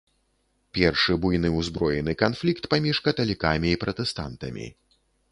[0.77, 4.65] Першы буйны ўзброены канфлікт паміж каталікамі і пратэстантамі.